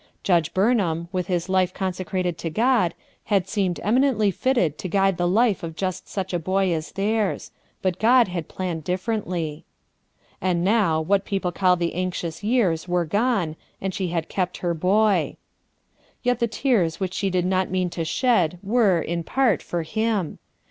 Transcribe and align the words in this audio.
Judge 0.23 0.51
Burnham, 0.55 1.09
with 1.11 1.29
lois 1.29 1.47
life 1.47 1.75
consecrated 1.75 2.35
to 2.39 2.49
God, 2.49 2.95
had 3.25 3.47
seemed 3.47 3.79
eminently 3.83 4.31
fitted 4.31 4.79
to 4.79 4.87
guide 4.87 5.17
the 5.17 5.27
life 5.27 5.61
of 5.61 5.75
just 5.75 6.09
such 6.09 6.33
a 6.33 6.39
boy 6.39 6.73
as 6.73 6.93
theirs; 6.93 7.51
but 7.83 7.99
God 7.99 8.27
had 8.27 8.47
planned 8.47 8.83
differently. 8.83 9.63
And 10.41 10.63
now, 10.63 10.99
what 10.99 11.23
people 11.23 11.51
call 11.51 11.75
the 11.75 11.93
anxious 11.93 12.43
years 12.43 12.87
were 12.87 13.05
gone, 13.05 13.55
and 13.79 13.93
she 13.93 14.07
had 14.07 14.27
kept 14.27 14.57
her 14.65 14.73
boy. 14.73 15.37
Yet 16.23 16.39
the 16.39 16.47
tears 16.47 16.99
which 16.99 17.13
she 17.13 17.29
did 17.29 17.45
not 17.45 17.69
mean 17.69 17.91
to 17.91 18.03
shed 18.03 18.53
WHIMS 18.53 18.61
7 18.63 18.69
were, 18.73 19.01
in 19.03 19.23
part, 19.23 19.61
for 19.61 19.83
him. 19.83 20.39